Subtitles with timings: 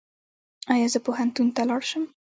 [0.73, 2.03] ایا زه پوهنتون ته لاړ شم؟